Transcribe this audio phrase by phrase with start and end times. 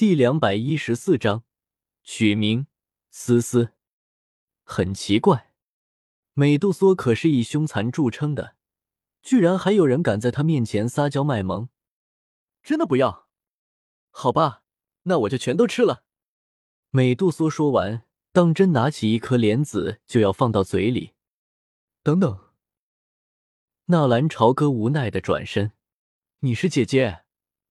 [0.00, 1.44] 第两百一十四章，
[2.02, 2.66] 取名
[3.10, 3.74] 思思。
[4.62, 5.52] 很奇怪，
[6.32, 8.56] 美杜莎可是以凶残著称的，
[9.20, 11.68] 居然还有人敢在她面前撒娇卖萌。
[12.62, 13.28] 真的不要？
[14.08, 14.62] 好吧，
[15.02, 16.04] 那我就全都吃了。
[16.88, 21.12] 美杜莎说完，当真拿起一颗莲子就要放到嘴里。
[22.02, 22.40] 等等。
[23.84, 25.72] 纳兰朝歌无奈的转身
[26.40, 27.24] ：“你是姐姐，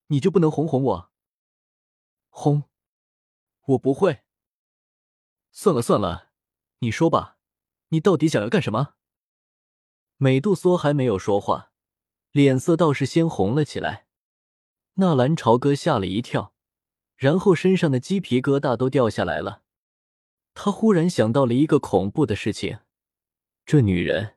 [0.09, 1.08] 你就不能哄哄我
[2.29, 2.63] ？”“轰？
[3.65, 4.21] 我不会。
[5.51, 6.29] ”“算了算了，
[6.79, 7.37] 你说吧，
[7.89, 8.95] 你到底想要干什么？”
[10.17, 11.71] 美杜莎还没有说话，
[12.31, 14.07] 脸色倒是先红了起来。
[14.95, 16.53] 纳兰朝歌吓了一跳，
[17.15, 19.63] 然后身上的鸡皮疙瘩都掉下来了。
[20.53, 22.79] 他忽然想到了一个恐怖的事情：
[23.65, 24.35] 这女人。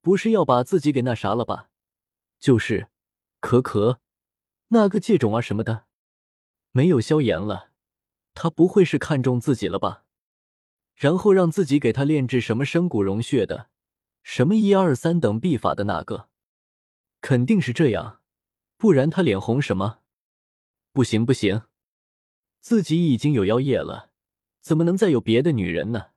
[0.00, 1.68] 不是要把自己给那啥了吧？
[2.38, 2.88] 就是，
[3.40, 4.00] 可可，
[4.68, 5.86] 那个借种啊什么的，
[6.76, 7.70] 没有消炎了，
[8.34, 10.04] 他不会是看中自己了吧？
[10.94, 13.70] 然后让自己给他炼制什么生骨融血的，
[14.22, 16.28] 什么一二三等秘法的那个，
[17.22, 18.20] 肯定是这样，
[18.76, 20.00] 不然他脸红什么？
[20.92, 21.62] 不行不行，
[22.60, 24.10] 自己已经有妖孽了，
[24.60, 26.08] 怎么能再有别的女人呢？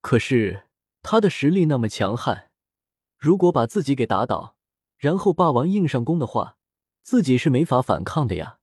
[0.00, 0.68] 可是
[1.02, 2.52] 他的实力那么强悍。
[3.18, 4.56] 如果把自己给打倒，
[4.98, 6.58] 然后霸王硬上弓的话，
[7.02, 8.60] 自己是没法反抗的呀。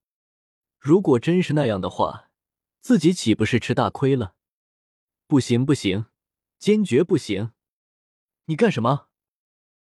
[0.81, 2.31] 如果真是那样的话，
[2.79, 4.33] 自己岂不是吃大亏了？
[5.27, 6.07] 不行不行，
[6.57, 7.51] 坚决不行！
[8.45, 9.07] 你干什么？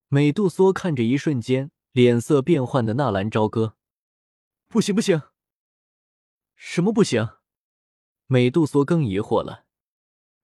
[0.10, 3.76] 美杜莎看着一瞬间脸色变幻的纳兰朝歌，
[4.68, 5.24] 不行不行，
[6.56, 7.28] 什么不行？
[8.28, 9.66] 美杜莎更疑惑了，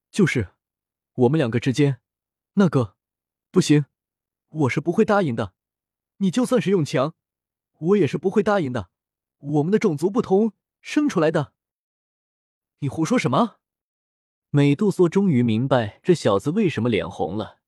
[0.09, 0.55] 就是
[1.13, 2.01] 我们两个之间
[2.53, 2.97] 那个
[3.51, 3.85] 不行。
[4.49, 5.53] 我是不会答应的，
[6.17, 7.13] 你就算是用强，
[7.77, 8.89] 我也是不会答应的。
[9.39, 11.53] 我们的种族不同，生出来的。
[12.79, 13.57] 你胡说什么？
[14.49, 17.59] 美杜莎终于明白这小子为什么脸红了，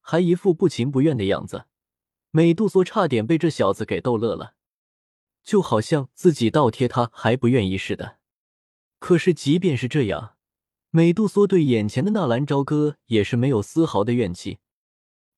[0.00, 1.66] 还一副不情不愿的样子。
[2.30, 4.56] 美杜莎差点被这小子给逗乐了，
[5.42, 8.18] 就好像自己倒贴他还不愿意似的。
[8.98, 10.36] 可是即便是这样，
[10.90, 14.58] 美杜莎对眼前的纳兰朝歌也是没有丝毫的怨气。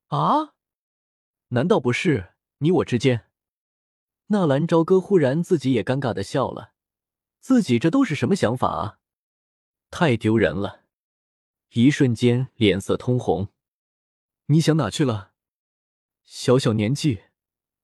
[0.06, 0.54] 啊？
[1.48, 3.25] 难道不是你我之间？
[4.28, 6.72] 纳兰朝歌忽然自己也尴尬的笑了，
[7.38, 8.98] 自己这都是什么想法啊？
[9.91, 10.84] 太丢人了！
[11.75, 13.48] 一瞬间脸色通红。
[14.47, 15.32] 你想哪去了？
[16.25, 17.22] 小小年纪，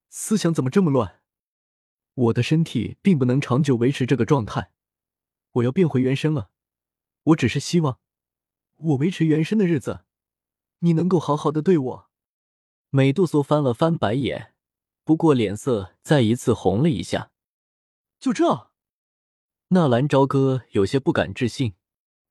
[0.09, 1.21] 思想怎么这么乱？
[2.15, 4.73] 我的身体并不能长久维持这个状态，
[5.53, 6.51] 我要变回原身了。
[7.23, 8.01] 我只是希望，
[8.79, 10.01] 我维持原身的日子，
[10.81, 12.11] 你能够好好的对我。
[12.91, 14.52] 美杜莎翻了翻白眼，
[15.05, 17.31] 不过脸色再一次红了一下。
[18.19, 18.71] 就这？
[19.69, 21.75] 纳兰朝歌有些不敢置信。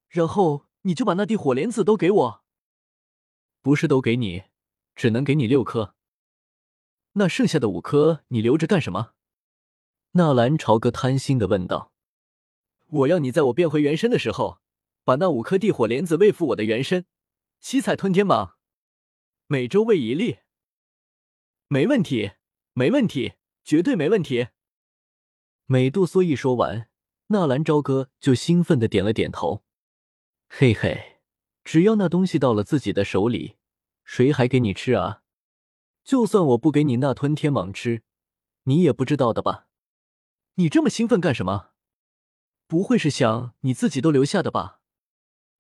[0.08, 2.44] 然后你就把那地火莲子都给我？
[3.62, 4.44] 不是都给你，
[4.96, 5.96] 只能给你六颗。
[7.14, 9.14] 那剩下的五颗你留着干什么？
[10.12, 11.92] 纳兰朝歌贪心的问道。
[12.88, 14.60] 我要你在我变回原身的时候，
[15.04, 17.06] 把那五颗地火莲子喂服我的原身，
[17.60, 18.56] 七彩吞天蟒，
[19.48, 20.40] 每周喂一粒。
[21.68, 22.32] 没问题，
[22.74, 23.34] 没问题，
[23.64, 24.48] 绝对没问题。
[25.66, 26.90] 美杜莎一说完，
[27.28, 29.64] 纳兰朝歌就兴奋的点了点头。
[30.48, 31.20] 嘿嘿，
[31.64, 33.58] 只要那东西到了自己的手里，
[34.04, 35.24] 谁还给你吃啊？
[36.04, 38.04] 就算我不给你那吞天蟒吃，
[38.64, 39.68] 你也不知道的吧？
[40.56, 41.72] 你这么兴奋干什么？
[42.68, 44.80] 不会是想你自己都留下的吧？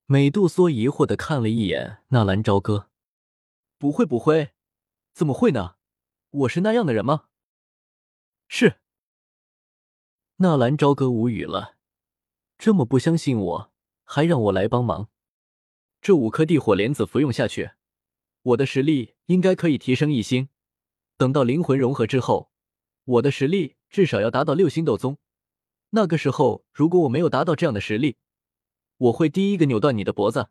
[0.06, 2.90] 美杜莎疑惑的看了一眼纳兰朝歌。
[3.78, 4.52] 不会不会，
[5.14, 5.76] 怎么会呢？
[6.32, 7.26] 我是那样的人吗？
[8.48, 8.80] 是。
[10.38, 11.76] 纳兰朝歌无语了，
[12.58, 13.74] 这么不相信我，
[14.06, 15.10] 还让我来帮忙。
[16.02, 17.72] 这五颗地火莲子服用下去，
[18.44, 20.48] 我的实力应该可以提升一星。
[21.18, 22.50] 等到灵魂融合之后，
[23.04, 25.18] 我的实力至少要达到六星斗宗。
[25.90, 28.18] 那个时候，如果我没有达到这样的实力，
[28.98, 30.50] 我会第一个扭断你的脖子。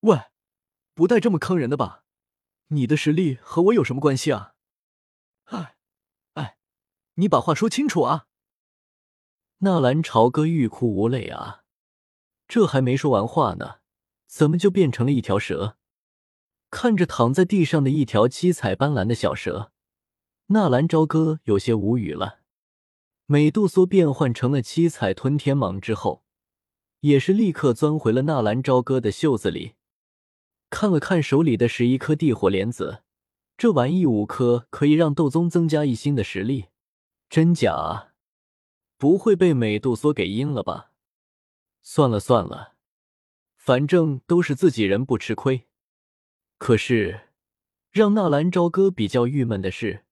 [0.00, 0.18] 喂，
[0.94, 2.04] 不带这么坑人的吧？
[2.68, 4.54] 你的实力和我有什么关系啊？
[5.44, 5.76] 哎，
[6.34, 6.58] 哎，
[7.14, 8.26] 你把话说清楚啊！
[9.58, 11.64] 纳兰朝歌欲哭无泪啊，
[12.46, 13.76] 这还没说完话呢，
[14.26, 15.78] 怎么就变成了一条蛇？
[16.70, 19.72] 看着躺在地上的一条七彩斑斓的小蛇，
[20.48, 22.40] 纳兰朝歌有些无语了。
[23.24, 26.22] 美杜莎变换成了七彩吞天蟒之后，
[27.00, 29.76] 也是立刻钻回了纳兰朝歌的袖子里。
[30.70, 33.02] 看了看手里的十一颗地火莲子，
[33.56, 36.66] 这玩意五颗可以让斗宗增加一星的实力，
[37.28, 38.12] 真假？
[38.96, 40.90] 不会被美杜莎给阴了吧？
[41.82, 42.74] 算了算了，
[43.56, 45.68] 反正都是自己人，不吃亏。
[46.58, 47.28] 可是，
[47.90, 50.04] 让纳兰朝歌比较郁闷的是，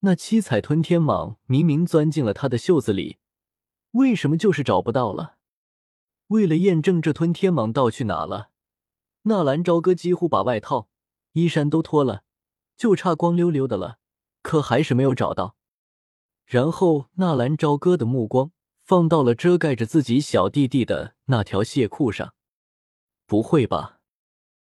[0.00, 3.18] 那七彩吞天蟒明明钻进了他的袖子里，
[3.92, 5.36] 为什么就是找不到了？
[6.26, 8.50] 为了验证这吞天蟒到去哪了，
[9.28, 10.88] 纳兰朝歌几乎把外套、
[11.32, 12.22] 衣衫都脱了，
[12.76, 13.98] 就差光溜溜的了，
[14.40, 15.56] 可还是没有找到。
[16.44, 18.52] 然后，纳兰朝歌的目光
[18.84, 22.34] 放到了遮盖着自己小弟弟的那条蟹裤上。
[23.26, 23.98] 不会吧？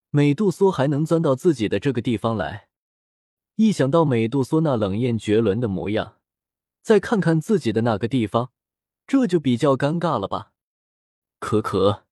[0.09, 2.67] 美杜莎还能钻到自己的这个地方来？
[3.55, 6.17] 一想到美杜莎那冷艳绝伦的模样，
[6.81, 8.51] 再看看自己的那个地方，
[9.07, 10.51] 这就比较尴尬了吧？
[11.39, 12.03] 可可，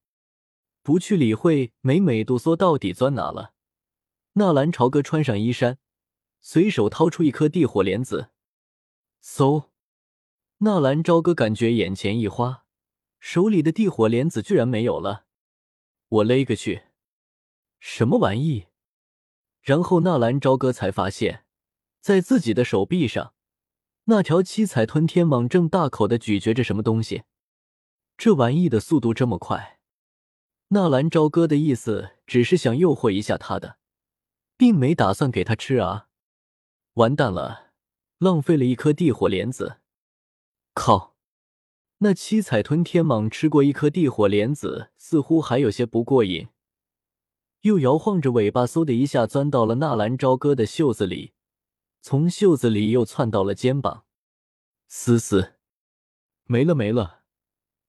[0.88, 3.52] 不去理会美美杜莎到底钻哪了。
[4.36, 5.80] 纳兰朝歌穿上衣衫，
[6.40, 8.30] 随手掏出一颗地火莲子，
[9.22, 9.66] 嗖！
[10.60, 12.64] 纳兰朝歌感觉眼前一花，
[13.20, 15.26] 手里的地火莲子居然没有了。
[16.08, 16.84] 我勒个去！
[17.82, 18.68] 什么玩意？
[19.62, 21.44] 然后纳兰朝歌才发现，
[22.00, 23.34] 在自己的手臂上，
[24.06, 27.24] 那条七彩吞天蟒正大口的咀嚼着什么东西。
[28.18, 29.77] 这玩意的速度这么快，
[30.70, 33.78] 纳兰朝歌的意思只是想诱惑一下他的，
[34.58, 36.10] 并没打算给他吃啊！
[36.96, 37.72] 完蛋了，
[38.18, 39.80] 浪费了一颗地火莲子。
[40.74, 41.16] 靠！
[42.00, 46.50] 那七彩吞天蟒吃过一颗地火莲子，似乎还有些不过瘾。
[47.62, 51.32] 又摇晃着尾巴，嗖的一下钻到了纳兰朝歌的袖子里，
[52.02, 54.06] 从袖子里又窜到了肩膀。
[54.90, 55.56] 思思，
[56.44, 57.24] 没了没了，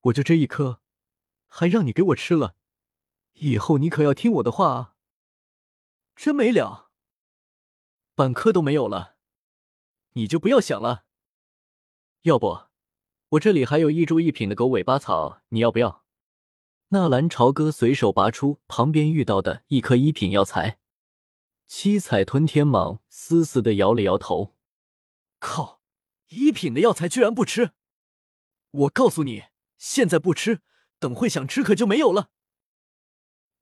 [0.02, 0.80] 我就这一颗，
[1.48, 2.54] 还让你给我吃了，
[3.40, 4.94] 以后你可要听我的话啊！
[6.16, 6.90] 真没了，
[8.14, 9.16] 半颗都没有了，
[10.14, 11.04] 你就不要想了。
[12.22, 12.66] 要不，
[13.30, 16.04] 我这里还有一株一品的狗尾巴草，你要不要？
[16.88, 20.80] 纳兰朝歌随手拔出旁边遇到的一颗一品药材，
[21.66, 24.56] 七彩吞天蟒死死的摇了摇头
[25.38, 25.82] ：“靠，
[26.30, 27.72] 一品的药材居然不吃！
[28.70, 29.44] 我告诉你，
[29.76, 30.62] 现在不吃，
[30.98, 32.30] 等会想吃可就没有了。”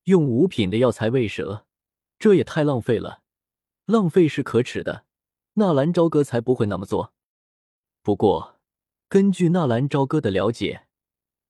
[0.06, 1.66] 用五品的药材喂蛇，
[2.16, 3.22] 这也太浪费了，
[3.86, 5.04] 浪费是可耻的，
[5.54, 7.12] 纳兰朝歌才不会那么做。
[8.02, 8.60] 不过，
[9.08, 10.84] 根据纳兰朝歌的了解。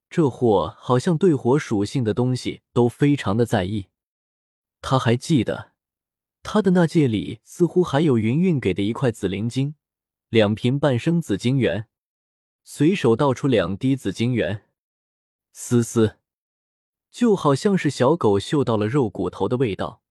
[0.08, 3.88] 这货好像对火属性的东西都非常的在意。
[4.80, 5.72] 他还记得，
[6.42, 9.74] 他的那戒里似乎还有云云给的一块紫灵晶，
[10.30, 11.88] 两瓶半生紫晶元。
[12.64, 14.62] 随手倒出两滴紫晶元，
[15.52, 16.18] 嘶嘶，
[17.16, 20.02] 就好像是小狗嗅到了肉骨头的味道。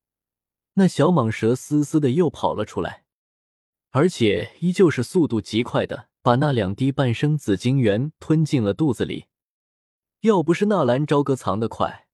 [0.74, 3.06] 那小蟒蛇嘶嘶的又跑了出来，
[3.92, 9.28] 而且依旧是速度极快的，把那两滴半生紫晶元吞进了肚子里。
[10.22, 12.08] 要不是纳兰朝歌藏得快，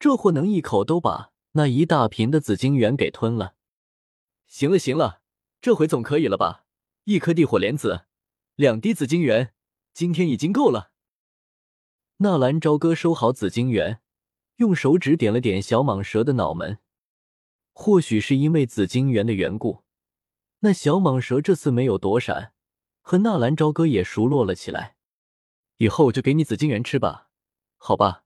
[0.00, 3.54] 这货能一口都把那一大瓶的紫晶元给吞了。
[4.48, 5.20] 行了行了，
[5.60, 6.64] 这回总可以了吧？
[7.04, 8.06] 一颗地火莲子，
[8.56, 9.54] 两滴紫晶元，
[9.94, 10.90] 今天已经够了。
[12.16, 14.00] 纳兰朝歌收好紫晶元，
[14.56, 16.78] 用手指点了点小蟒蛇的脑门。
[17.72, 19.84] 或许是因为紫晶元的缘故，
[20.60, 22.52] 那小蟒蛇这次没有躲闪，
[23.02, 24.96] 和纳兰朝歌也熟络了起来。
[25.76, 27.28] 以后就给你紫晶元吃吧。
[27.76, 28.24] 好吧，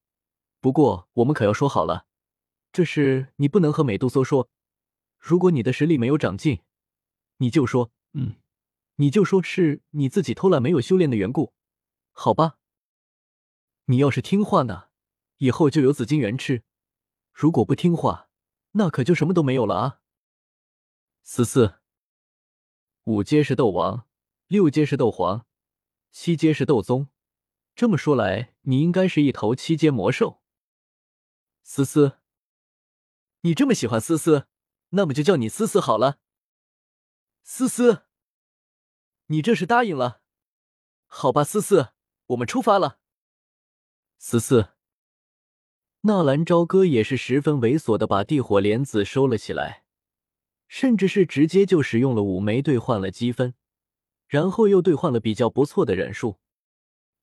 [0.60, 2.06] 不过我们可要说好了，
[2.72, 4.48] 这事你不能和美杜莎说。
[5.18, 6.60] 如果你的实力没有长进，
[7.38, 8.36] 你就说，嗯，
[8.94, 11.52] 你就说是你自己偷懒没有修炼的缘故，
[12.12, 12.58] 好吧？
[13.86, 14.89] 你要是听话呢，
[15.40, 16.64] 以后就有紫金元吃；
[17.32, 18.28] 如果不听话，
[18.72, 20.00] 那可就什么都没有了啊！
[21.22, 21.80] 十四，
[23.04, 24.06] 五阶是斗王，
[24.48, 25.46] 六阶是斗皇，
[26.10, 27.08] 七阶是斗宗。
[27.74, 30.42] 这么说来，你应该是一头七阶魔兽。
[31.62, 32.18] 思思，
[33.40, 34.46] 你这么喜欢思思，
[34.90, 36.20] 那么就叫你思思好了。
[37.42, 38.04] 思思，
[39.28, 40.20] 你这是答应了？
[41.06, 41.94] 好吧，思思，
[42.26, 43.00] 我们出发了。
[44.18, 44.74] 思思，
[46.02, 49.84] 纳兰朝歌也是十分猥琐的把地火莲子收了起来，
[50.66, 53.52] 甚至是直接就使用了五枚兑换了积分，
[54.26, 56.38] 然后又兑换了比较不错的忍术。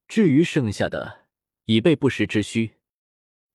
[0.08, 1.22] 至于剩下的，
[1.66, 2.76] 以备不时之需。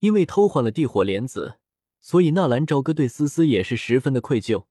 [0.00, 1.60] 因为偷换了地火莲子，
[2.00, 4.64] 所以纳兰朝歌对思思也是十分的愧疚，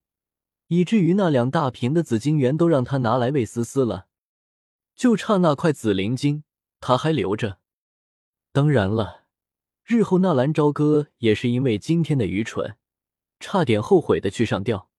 [0.68, 4.08] 以至于那两大瓶的紫晶元都让他拿来喂思思了，
[4.94, 6.44] 就差那块紫灵晶，
[6.82, 7.60] 他还留着。
[8.52, 9.21] 当然了，
[9.92, 12.78] 日后纳兰朝歌也是因为今天的愚蠢，
[13.42, 14.90] 差点后悔的去上吊。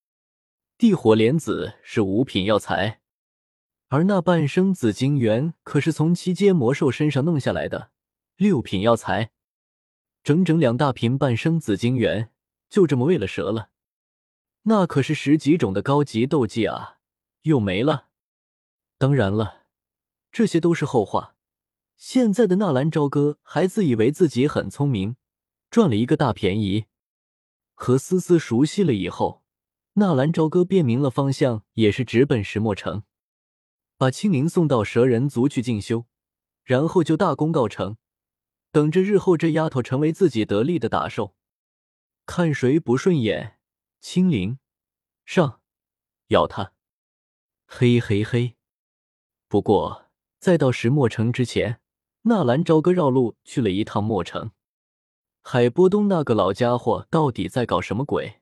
[0.77, 3.01] 地火莲子是五品药材。
[3.89, 7.91] 而那半生紫金元可是从七阶魔兽身上弄下来的
[8.37, 9.31] 六品药材，
[10.23, 12.29] 整整两大瓶半生紫金元
[12.69, 13.71] 就这么喂了蛇了。
[14.65, 16.99] 那可是十几种的高级斗技啊，
[17.45, 18.09] 又没了。
[18.99, 19.63] 当然了，
[20.31, 21.32] 这些都是后话。
[22.05, 25.15] 现在的纳兰朝歌还自以为自己很聪明，
[25.71, 26.87] 赚了一个大便宜。
[27.75, 29.45] 和思思熟悉了以后，
[29.93, 33.05] 纳兰朝歌辨明了方向，也是直奔石墨城。
[33.97, 36.07] 把青灵送到蛇人族去进修，
[36.65, 37.97] 然后就大功告成，
[38.73, 41.37] 等着日后这丫头成为自己得力的打手。
[42.27, 43.61] 看谁不顺眼，
[44.01, 44.59] 青灵
[45.25, 45.61] 上，
[46.27, 46.73] 咬他！
[47.65, 48.57] 嘿嘿嘿。
[49.47, 51.79] 不过在到石墨城之前，
[52.25, 54.53] 纳兰朝歌绕路去了一趟墨城。
[55.43, 58.41] 海波东那个老家伙到底在搞什么鬼？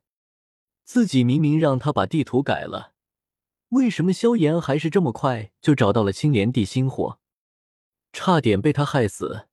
[0.84, 2.92] 自己明明让他把地图改了。
[3.70, 7.18] 为什么萧炎还是这么快就找到了青莲地心火？
[8.12, 9.46] 差点被他害死，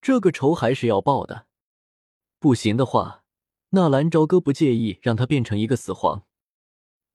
[0.00, 1.46] 这个仇还是要报的。
[2.40, 3.22] 不行的话，
[3.70, 6.24] 纳兰朝歌不介意让他变成一个死皇。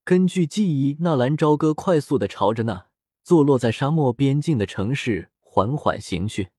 [0.06, 2.88] 根据记忆，纳兰朝歌快速的朝着那
[3.22, 6.50] 坐落在沙漠边境的城市缓缓行去，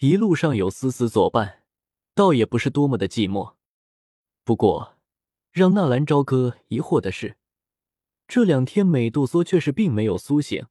[0.00, 1.64] 一路上有思思作伴，
[2.14, 3.54] 倒也不是多么的寂寞。
[4.44, 4.94] 不过，
[5.50, 7.36] 让纳兰朝歌疑惑的是。
[8.28, 10.66] 这两天美杜莎却是并没有苏醒，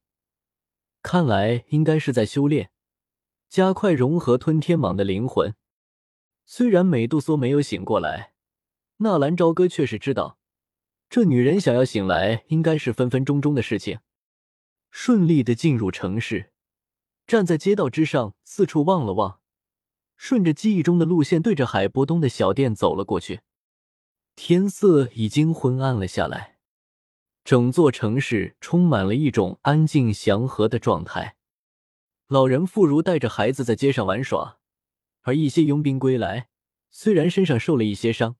[1.02, 2.70] 看来应该是在修炼，
[3.50, 5.54] 加快融合吞天蟒的灵魂。
[6.46, 8.32] 虽然美杜莎没有醒过来，
[8.98, 10.38] 纳兰朝歌却是知道，
[11.10, 13.98] 这女人想要醒来，应该是分分钟钟的事情。
[14.90, 16.50] 顺利的进入城市，
[17.28, 19.40] 站在街道之上，四处望了望，
[20.16, 23.42] 顺着记忆中的路线，对着海波东的小店走了过去。
[24.34, 26.56] 天色已经昏暗了下来。
[27.44, 31.36] 整座城市充满了一种安静祥和的状态，
[32.28, 34.58] 老人妇孺带着孩子在街上玩耍，
[35.20, 36.48] 而一些佣兵归来，
[36.88, 38.36] 虽然身上受了一些伤，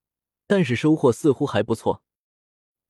[0.47, 2.02] 但是收获似乎还不错。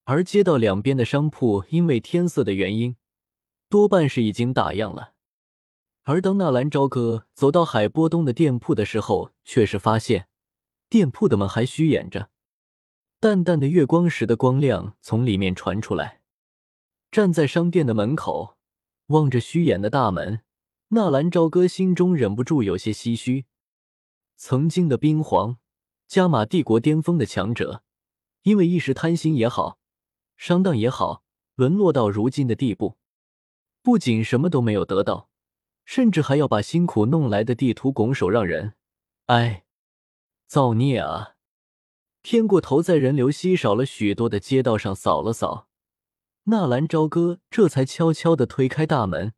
[0.04, 2.94] 而街道两边的商铺因为天色的原因，
[3.68, 5.14] 多半是已经打烊了。
[6.08, 10.26] 而当纳兰朝歌走到海波东的店铺的时候，却是发现
[10.88, 12.30] 店铺的门还虚掩着。
[13.20, 16.22] 淡淡的月光时的光亮从里面传出来，
[17.10, 18.56] 站在商店的门口，
[19.08, 20.40] 望着虚掩的大门，
[20.88, 23.44] 纳兰朝歌心中忍不住有些唏嘘。
[24.34, 25.58] 曾经的冰皇，
[26.06, 27.82] 加玛帝国巅峰的强者，
[28.44, 29.78] 因为一时贪心也好，
[30.38, 31.22] 上当也好，
[31.54, 32.96] 沦落到如今的地步，
[33.82, 35.28] 不仅什么都没有得到，
[35.88, 38.74] 甚至还要把辛苦弄来的地图拱手让人。
[39.24, 39.64] 哎，
[40.46, 41.36] 造孽啊！
[42.20, 45.66] 偏过头，在人流稀少了许多的街道上扫了扫，
[46.44, 49.32] 纳兰朝歌这才悄悄地推开大门，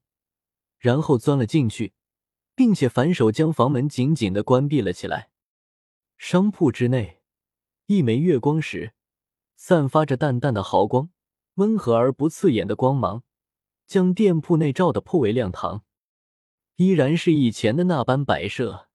[0.76, 1.92] 然后钻了进去，
[2.57, 5.30] 并且反手将房门紧紧地关闭了起来。
[6.19, 7.23] 商铺之内，
[7.87, 8.95] 一枚月光石
[9.54, 11.11] 散发着淡淡的毫光，
[11.54, 13.23] 温和而不刺眼的光芒，
[13.87, 15.85] 将店铺内照得颇为亮堂，
[16.81, 18.89] 依然是以前的那般摆设。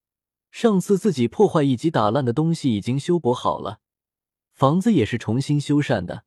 [0.50, 3.80] 上次自己破坏以及打烂的东西已经修补好了。
[4.54, 6.24] 房子也是重新修缮的，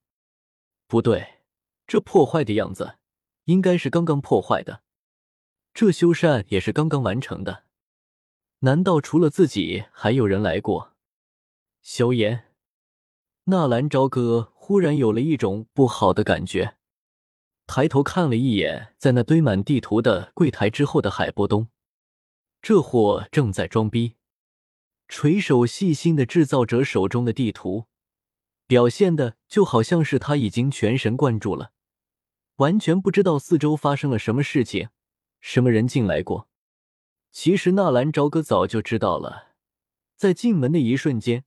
[0.86, 1.40] 不对，
[1.84, 2.98] 这破坏的样子
[3.46, 4.82] 应该是刚刚破坏的，
[5.74, 7.64] 这修缮也是刚刚完成的。
[8.60, 10.92] 难道除了自己还有人来过？
[11.82, 12.44] 萧炎、
[13.46, 16.76] 纳兰朝歌忽然有了一种不好的感觉，
[17.68, 21.68] 抬头看了一眼在那堆满地图的柜台之后的海波东，
[22.62, 24.14] 这货正在装逼，
[25.06, 27.84] 垂手细心的制造者手中的地图。
[28.66, 31.72] 表现的就好像是他已经全神贯注了，
[32.56, 34.88] 完全不知道四周发生了什么事情，
[35.42, 36.48] 什么人进来过。
[37.30, 39.48] 其实纳兰朝歌早就知道了，
[40.16, 41.44] 在进门的一瞬间，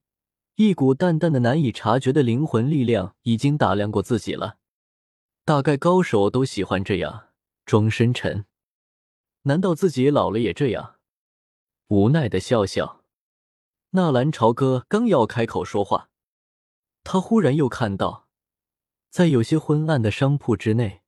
[0.56, 4.60] 一股淡淡的、难以察觉的灵魂力量已经打量过自己了。
[5.52, 7.28] 大概高手都喜欢这样
[7.66, 8.46] 装深沉。
[9.42, 10.96] 难道自己老了也这样？
[11.88, 13.04] 无奈的笑笑。
[13.90, 16.10] 纳兰朝歌刚要开口说话。
[17.04, 18.30] 他忽然又看到，
[19.10, 21.02] 在有些昏暗的商铺之内，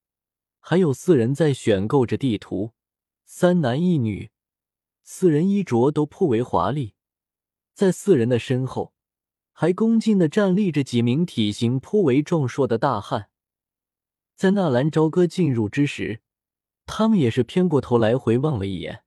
[0.59, 2.73] 还有四人在选购着地图，
[3.23, 4.29] 三男一女，
[5.03, 6.95] 四人衣着都颇为华丽。
[7.73, 8.93] 在四人的身后，
[9.53, 13.29] 还恭敬的站立着几名体型颇为壮硕的大汉。
[14.35, 16.21] 在纳兰朝歌进入之时，
[16.85, 19.03] 他们也是偏过头来回望了一眼。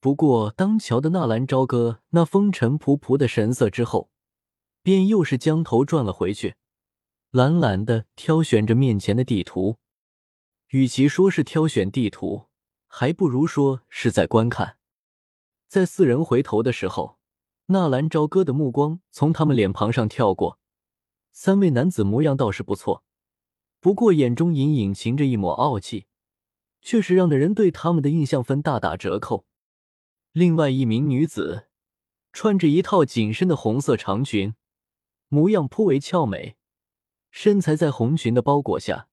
[0.00, 4.10] 不过，当瞧的纳兰朝歌那风尘仆仆的神色之后，
[4.82, 6.56] 便又是将头转了回去，
[7.30, 9.78] 懒懒的挑选着面前的地图。
[10.68, 12.48] 与其说是挑选地图，
[12.86, 14.76] 还不如说是在观看。
[15.68, 17.18] 在四人回头的时候，
[17.66, 20.58] 纳兰朝歌的目光从他们脸庞上跳过，
[21.32, 23.04] 三位男子模样倒是不错，
[23.84, 26.06] 不过眼中隐隐噙着一抹傲气，
[26.80, 29.44] 却是让的人对他们的印象分大打折扣。
[30.32, 31.66] 另外一名女子
[32.32, 34.54] 穿着一套紧身的红色长裙，
[35.28, 36.56] 模样颇为俏美，
[37.30, 39.08] 身材在红裙的包裹下。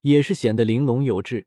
[0.00, 1.46] 也是显得玲珑有致。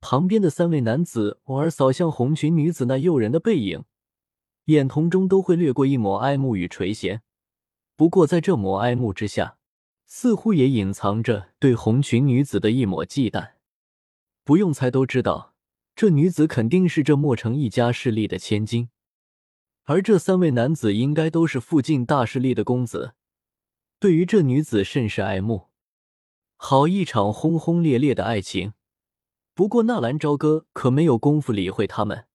[0.00, 3.84] 旁边的三位男子偶尔扫向红裙女子那诱人的背影，
[4.64, 7.20] 眼瞳中都会掠过一抹爱慕与垂涎。
[7.94, 9.58] 不过，在这抹爱慕之下，
[10.06, 13.52] 似乎也隐藏着对红裙女子的一抹忌惮。
[14.44, 15.54] 不用猜都知道，
[15.96, 18.90] 这女子肯定是这墨城一家势力的千金，
[19.84, 23.14] 而这三位男子应该都是附近大势力的公子，
[23.98, 25.70] 对于这女子甚是爱慕。
[26.56, 28.74] 好一场轰轰烈烈的爱情，
[29.54, 32.26] 不过纳兰朝歌可没有功夫理会他们，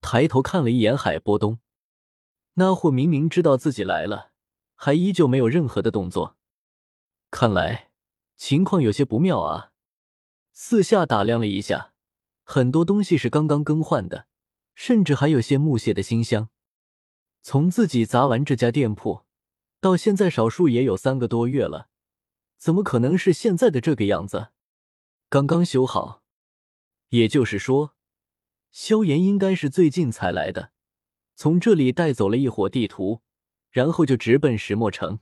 [0.00, 1.58] 抬头看了一眼海波东，
[2.54, 4.30] 那货明明知道自己来了，
[4.74, 6.37] 还依旧没有任何的动作，
[7.30, 7.90] 看来
[8.36, 9.72] 情况有些不妙啊！
[10.52, 11.92] 四下打量了一下，
[12.42, 14.26] 很多东西是刚刚更换的，
[14.74, 16.48] 甚至还有些木屑的馨香。
[17.42, 19.22] 从自己砸完这家店铺
[19.80, 21.88] 到现在，少数也有三个多月了。
[22.56, 24.48] 怎么可能是现在的这个样子？
[25.28, 26.22] 刚刚修好，
[27.10, 27.94] 也就是说，
[28.72, 30.72] 萧炎应该是最近才来的，
[31.36, 33.22] 从这里带走了一伙地图，
[33.70, 35.20] 然后就直奔石墨城。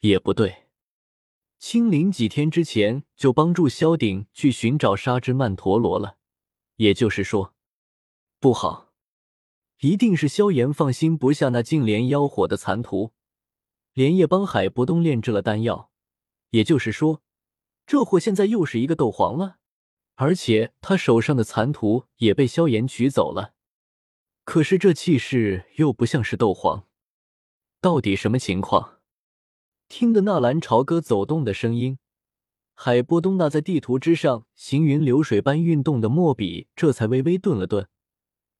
[0.00, 0.63] 也不对，
[1.66, 6.18] 青灵几天之前就帮助萧鼎去寻找沙之曼陀罗了，
[6.76, 7.54] 也就是说，
[8.38, 8.92] 不好，
[9.80, 13.12] 一定是萧炎放心不下那净莲妖火的残图，
[13.94, 15.90] 连夜帮海波东炼制了丹药。
[16.50, 17.22] 也就是说，
[17.86, 19.56] 这货现在又是一个斗皇了，
[20.16, 23.54] 而且他手上的残图也被萧炎取走了。
[24.44, 26.86] 可是这气势又不像是斗皇，
[27.80, 28.93] 到底什么情况？
[29.88, 31.98] 听得纳兰朝歌走动的声音，
[32.74, 37.88] 海波东那在地图之上行云流水般运动的墨笔这才微微顿了顿。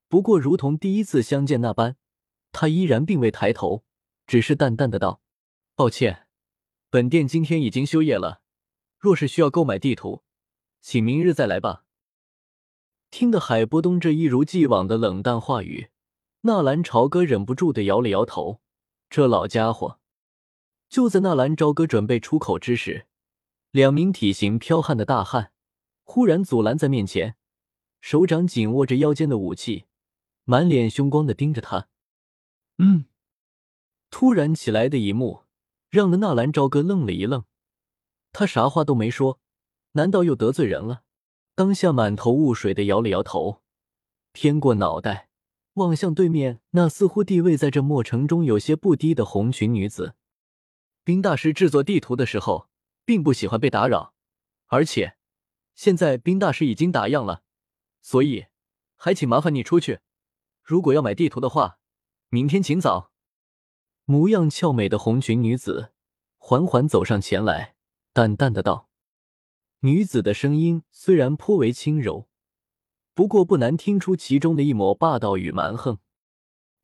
[0.09, 1.97] 不过，如同第一次相见那般，
[2.53, 3.85] 他依然并未抬头，
[4.27, 5.21] 只是淡淡的道
[5.75, 6.29] ：“抱歉。”
[6.89, 8.43] 本店今天已经休业了，
[8.99, 10.23] 若是需要购买地图，
[10.81, 11.85] 请明日再来吧。
[13.11, 15.89] 听得海波东这一如既往的冷淡话语，
[16.43, 18.61] 纳兰朝歌忍不住的摇了摇头。
[19.11, 19.99] 这老家伙，
[20.95, 23.07] 就在纳兰朝歌准备出口之时，
[23.73, 25.51] 两名体型剽悍的大汉
[26.05, 27.35] 忽然阻拦在面前，
[28.01, 29.87] 手掌紧握着腰间的武器，
[30.45, 31.89] 满脸凶光的盯着他。
[32.79, 33.07] 嗯，
[34.09, 35.43] 突然起来的一幕。
[35.91, 37.43] 让的纳兰朝歌愣了一愣，
[38.31, 39.41] 他啥话都没说，
[39.93, 41.03] 难道又得罪人了？
[41.57, 43.63] 当下满头雾水的摇了摇头，
[44.33, 45.29] 偏过脑袋
[45.73, 50.15] 望向对面那似乎地位在这墨城中有些不低的红裙女子。
[51.05, 52.71] 冰大师制作地图的时候，
[53.05, 54.15] 并不喜欢被打扰，
[54.69, 55.17] 而且
[55.75, 57.43] 现在冰大师已经打烊了，
[58.01, 58.47] 所以
[58.97, 60.01] 还请麻烦你出去。
[60.63, 61.79] 如果要买地图的话，
[62.31, 63.13] 明天请早。
[64.07, 65.93] 模样俏美的红裙女子
[66.39, 67.75] 缓缓走上前来，
[68.15, 68.89] 淡淡的道
[69.81, 72.29] ：“女子的声音虽然颇为轻柔，
[73.13, 75.99] 不过不难听出其中的一抹霸道与蛮横。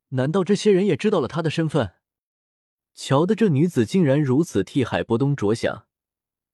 [0.09, 1.95] 难道这些人也知道了她的身份？
[2.93, 5.87] 瞧的这女子竟然如此替海波东着想，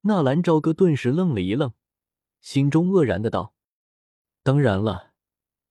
[0.02, 1.74] 纳兰朝歌顿时愣了一愣，
[2.42, 3.54] 心中愕然的道
[4.44, 5.14] ：‘当然了。’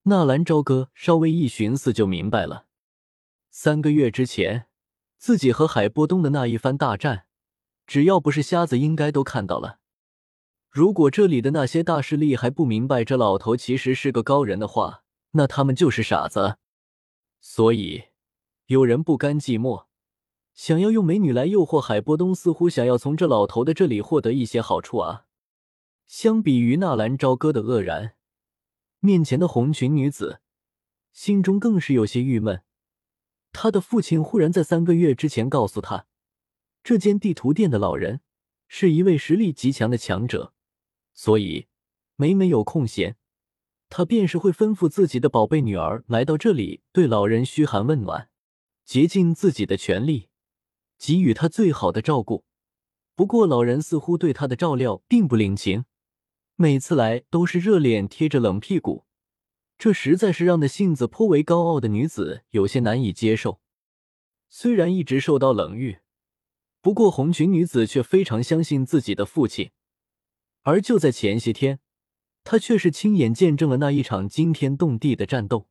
[0.08, 2.66] 纳兰朝歌稍微一寻思就明白了，
[3.50, 4.66] 三个月之前。”
[5.18, 7.26] 自己和海波东的那一番大战，
[7.86, 9.80] 只要不是瞎子，应该都看到了。
[10.70, 15.02] 如果这里的那些大势力还不明白这老头其实是个高人的话，
[15.32, 16.58] 那他们就是傻子。
[17.40, 18.04] 所以，
[18.66, 19.85] 有人不甘寂寞，
[20.56, 25.26] 想要用美女来诱惑海波东，似乎想要从这老头的这里获得一些好处啊。
[26.06, 28.14] 相比于纳兰朝歌的愕然，
[29.00, 30.40] 面前的红裙女子
[31.12, 32.62] 心中更是有些郁闷。
[33.52, 36.06] 他的父亲忽然在三个月之前告诉他，
[36.82, 38.22] 这间地图店的老人
[38.66, 40.54] 是一位实力极强的强者，
[41.12, 41.66] 所以
[42.16, 43.16] 每每有空闲，
[43.90, 48.30] 他便是会吩咐自己的宝贝女儿来到这里，对老人嘘寒问暖，
[48.86, 50.30] 竭尽自己的全力
[50.98, 52.44] 给予他最好的照顾。
[53.14, 55.84] 不过，老人似乎对他的照料并不领情，
[56.54, 59.04] 每次来都是热脸贴着冷屁股。
[59.78, 63.60] 这实在是让那性子颇为高傲的女子有些难以接受。
[64.48, 65.98] 虽然一直受到冷遇，
[66.80, 69.70] 不过红裙女子却非常相信自己的父亲。
[70.62, 71.80] 而就在前些天，
[72.42, 75.68] 她却是亲眼见证了那一场惊天动地的战斗。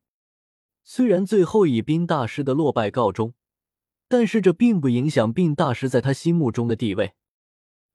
[0.84, 3.34] 虽然最后以冰大师的落败告终，
[4.08, 7.14] 但是这并不影响冰大师在他心目中的地位。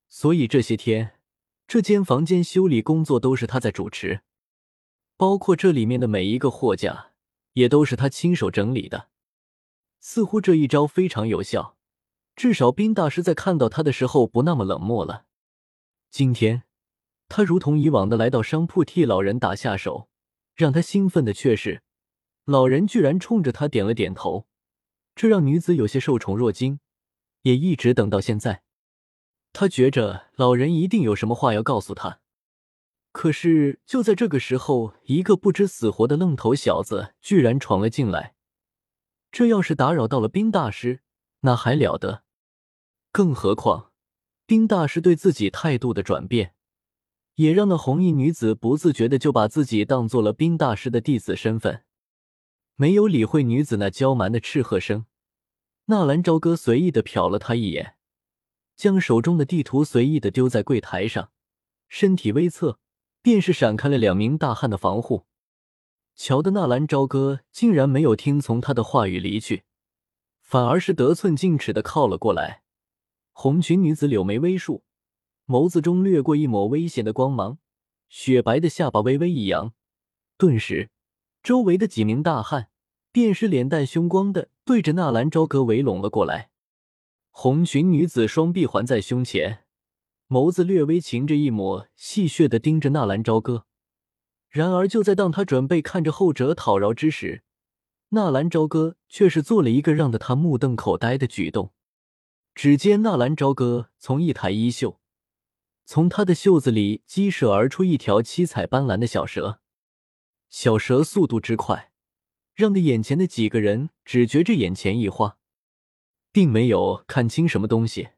[0.10, 1.20] 所以这些天，
[1.68, 4.22] 这间房间修理工作都是他在主持，
[5.16, 7.12] 包括这里面的每一个货架，
[7.54, 9.08] 也都是他亲手整理的。
[10.00, 11.78] 似乎这一招非常有效，
[12.36, 15.26] 至少冰大师在看到他的时候不那么冷漠了。
[16.10, 16.64] 今天，
[17.30, 20.10] 他如同以往的来到商铺替老人打下手，
[20.56, 21.84] 让他兴奋的却是，
[22.44, 24.48] 老人居然冲着他点了点头，
[25.16, 26.80] 这让女子有些受宠若惊，
[27.44, 28.64] 也一直等到现在。
[29.54, 32.20] 她觉着老人一定有什么话要告诉她，
[33.12, 38.36] 可是就在这个时候，一个不知死活的愣头小子居然闯了进来。
[39.32, 41.02] 这要是打扰到了冰大师，
[41.42, 42.24] 那还了得？
[43.12, 43.92] 更何况，
[44.46, 46.56] 冰大师对自己态度的转变，
[47.36, 51.84] 也让那红衣女子不自觉的就把自己当做了冰大师的弟子身份，
[52.82, 55.06] 没有理会女子那娇蛮的斥喝声。
[55.86, 57.94] 纳兰朝歌随意的瞟了他一眼。
[58.76, 61.30] 将手中的地图随意的丢在柜台上，
[61.88, 62.80] 身体微侧，
[63.22, 65.28] 便是闪开了两名大汉的防护。
[66.16, 69.62] 瞧的纳兰朝歌竟然没有听从他的话语离去，
[70.42, 72.64] 反而是得寸进尺的靠了过来。
[73.32, 74.84] 红裙女子柳眉微竖，
[75.46, 77.60] 眸子中掠过一抹危险的光芒，
[78.10, 79.72] 雪白的下巴微微一扬，
[80.36, 80.90] 顿时，
[81.44, 82.70] 周围的几名大汉
[83.12, 86.50] 便是脸带凶光的对着纳兰朝歌围拢了过来。
[87.30, 89.66] 红裙女子双臂环在胸前，
[90.28, 93.66] 眸子略微噙着一抹戏谑的盯着纳兰朝歌。
[94.50, 97.44] 然而，就在当他准备看着后者讨饶之时，
[98.10, 101.72] 纳兰朝歌却是做了一个让得他目瞪口呆的举动。
[102.54, 105.00] 只见纳兰朝歌从一抬衣袖，
[105.86, 109.62] 从他的袖子里激射而出一条七彩斑斓的小蛇。
[110.50, 111.91] 小蛇速度之快，
[112.62, 115.40] 让得眼前的几个人只觉着眼前一花。
[116.32, 118.12] 并没有看清什么东西，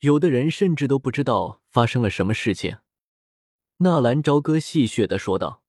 [0.00, 2.78] 有的人甚至都不知道发生了什么事情。
[3.78, 5.64] 纳兰朝歌戏谑的说道：“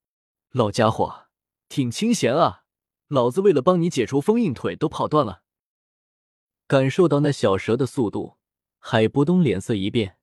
[0.52, 1.28] 老家伙，
[1.68, 2.66] 挺清闲啊！
[3.08, 5.42] 老子为了帮你解除封印，腿都跑断了。”
[6.68, 8.36] 感受到那小蛇的速度，
[8.78, 10.18] 海波东脸色一变，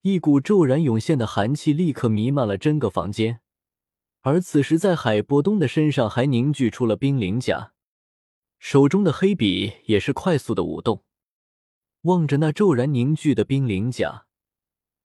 [0.00, 3.40] 一股骤然涌现的寒气立刻弥漫了整个房间，
[4.22, 7.72] 而此时在海波东的身上还凝聚出了冰灵甲。
[8.58, 11.04] 手中的黑笔也是快速的舞动，
[12.02, 14.26] 望着那骤然凝聚的冰灵甲，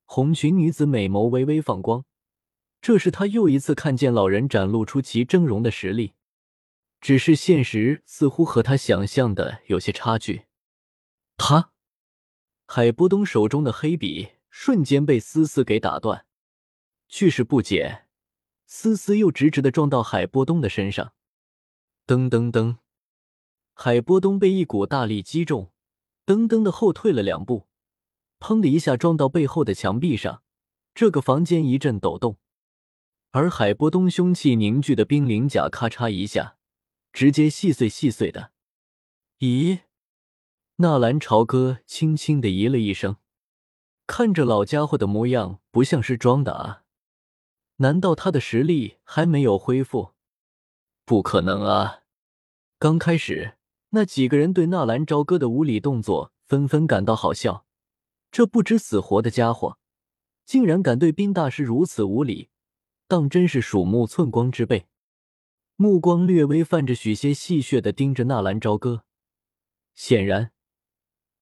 [0.04, 2.04] 红裙女子美眸微微放光。
[2.82, 6.14] 这是她又一次看见老人展露出其峥嵘的实力，
[7.00, 10.44] 只是现实似乎和他想象的有些差距。
[11.38, 11.72] 他，
[12.68, 16.26] 海波东手中的黑笔瞬间被丝丝给打断，
[17.08, 18.05] 去势不减，
[18.66, 21.14] 丝丝又直直的撞到海波东的身上，
[22.08, 22.78] 噔噔噔。
[23.74, 25.72] 海波东被一股大力击中，
[26.26, 27.68] 噔噔的后退了两步，
[28.40, 30.42] 砰的一下撞到背后的墙壁上，
[30.94, 32.38] 这个房间一阵抖动，
[33.32, 36.58] 而海波东凶器凝聚的冰灵甲咔嚓一下，
[37.12, 38.52] 直接细碎细碎的。
[39.40, 39.82] 咦？
[40.78, 43.18] 纳兰朝歌轻轻的咦了一声，
[44.08, 46.85] 看着老家伙的模样，不像是装的啊？
[47.78, 50.14] 难道他的实力还没有恢复？
[51.04, 52.04] 不可能啊！
[52.80, 53.58] 刚开始。
[53.90, 57.66] 那几个人对纳兰朝歌的无礼动作纷纷感到好笑，
[58.30, 59.78] 这不知死活的家伙
[60.44, 62.50] 竟然敢对冰大师如此无礼，
[63.08, 64.88] 当真是鼠目寸光之辈。
[65.78, 69.06] 目光略微泛着许些戏谑的盯着纳兰朝歌，
[69.94, 70.52] 显然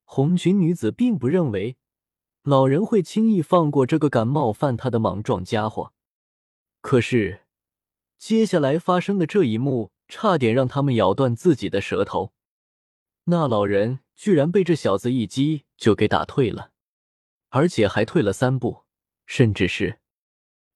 [0.04, 1.78] 红裙女子并不认为
[2.44, 5.93] 老人会轻易放过这个敢冒犯他的莽撞家伙。
[6.84, 7.44] 可是
[8.18, 12.34] 接下来发生的这一幕，差点让他们咬断自己的舌头。
[13.24, 16.72] 那老人居然被这小子一击就给打退了，
[17.52, 18.84] 而且还退了三步，
[19.26, 20.00] 甚至是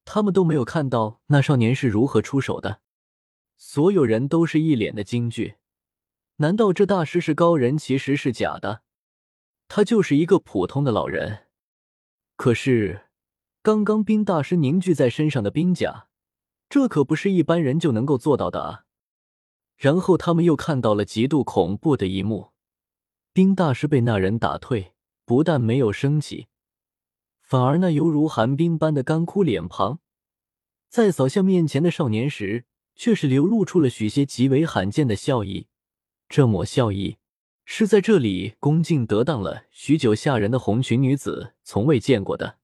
[0.05, 2.79] 他们都没有看到那少年是如何出手的。
[3.57, 5.55] 所有人都是一脸的惊惧，
[6.37, 7.77] 难道这大师是高人？
[7.77, 8.81] 其实是假的，
[9.67, 11.47] 他就是一个普通的老人。
[12.37, 13.06] 可是
[13.67, 16.08] 刚刚冰大师凝聚在身上的冰甲，
[16.69, 18.86] 这可不是一般人就能够做到的啊！
[19.75, 22.51] 然后他们又看到了极度恐怖的一幕：
[23.34, 24.93] 冰大师被那人打退，
[25.25, 26.47] 不但没有升起，
[27.41, 29.99] 反而那犹如寒冰般的干枯脸庞，
[30.88, 32.63] 在扫向面前的少年时，
[32.95, 35.67] 却是流露出了许些极为罕见的笑意。
[36.30, 37.17] 这抹笑意，
[37.65, 42.56] 是在这里恭敬得当了许久下人的红裙女子从未见过的。